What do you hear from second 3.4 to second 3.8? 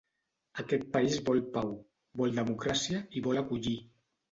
acollir.